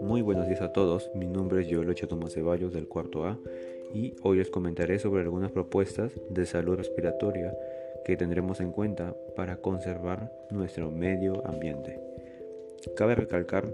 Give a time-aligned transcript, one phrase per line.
[0.00, 3.38] Muy buenos días a todos, mi nombre es Yolocha Tomás Ceballos del cuarto A
[3.94, 7.56] y hoy les comentaré sobre algunas propuestas de salud respiratoria
[8.04, 12.00] que tendremos en cuenta para conservar nuestro medio ambiente.
[12.96, 13.72] Cabe recalcar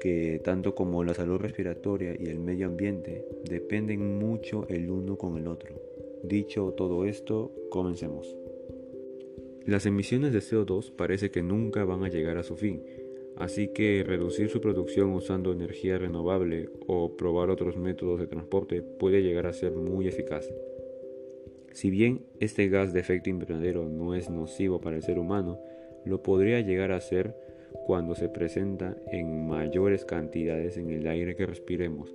[0.00, 5.36] que tanto como la salud respiratoria y el medio ambiente dependen mucho el uno con
[5.36, 5.74] el otro.
[6.22, 8.45] Dicho todo esto, comencemos.
[9.66, 12.84] Las emisiones de CO2 parece que nunca van a llegar a su fin,
[13.34, 19.24] así que reducir su producción usando energía renovable o probar otros métodos de transporte puede
[19.24, 20.48] llegar a ser muy eficaz.
[21.72, 25.58] Si bien este gas de efecto invernadero no es nocivo para el ser humano,
[26.04, 27.34] lo podría llegar a ser
[27.86, 32.14] cuando se presenta en mayores cantidades en el aire que respiremos,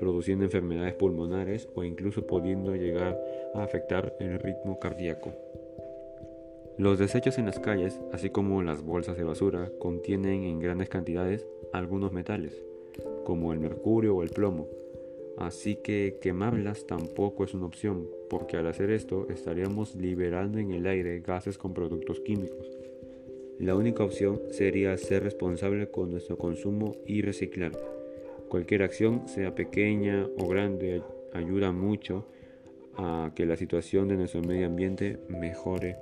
[0.00, 3.16] produciendo enfermedades pulmonares o incluso pudiendo llegar
[3.54, 5.47] a afectar el ritmo cardíaco.
[6.78, 11.46] Los desechos en las calles, así como las bolsas de basura, contienen en grandes cantidades
[11.72, 12.62] algunos metales,
[13.24, 14.68] como el mercurio o el plomo,
[15.36, 20.86] así que quemarlas tampoco es una opción, porque al hacer esto estaríamos liberando en el
[20.86, 22.78] aire gases con productos químicos,
[23.58, 27.72] la única opción sería ser responsable con nuestro consumo y reciclar.
[28.48, 32.24] Cualquier acción, sea pequeña o grande, ayuda mucho
[32.96, 35.96] a que la situación de nuestro medio ambiente mejore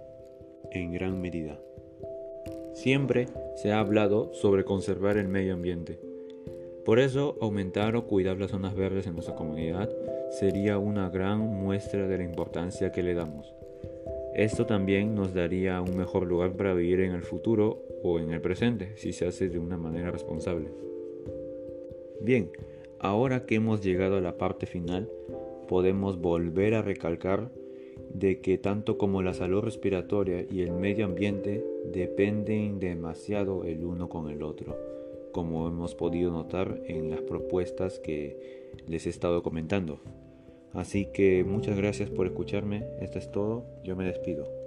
[0.73, 1.61] en gran medida.
[2.75, 5.99] Siempre se ha hablado sobre conservar el medio ambiente.
[6.85, 9.91] Por eso, aumentar o cuidar las zonas verdes en nuestra comunidad
[10.31, 13.53] sería una gran muestra de la importancia que le damos.
[14.35, 18.41] Esto también nos daría un mejor lugar para vivir en el futuro o en el
[18.41, 20.69] presente, si se hace de una manera responsable.
[22.21, 22.51] Bien,
[22.99, 25.09] ahora que hemos llegado a la parte final,
[25.69, 27.51] podemos volver a recalcar
[28.13, 34.09] de que tanto como la salud respiratoria y el medio ambiente dependen demasiado el uno
[34.09, 34.77] con el otro,
[35.33, 40.01] como hemos podido notar en las propuestas que les he estado comentando.
[40.73, 42.85] Así que muchas gracias por escucharme.
[43.01, 43.65] Esto es todo.
[43.83, 44.66] Yo me despido.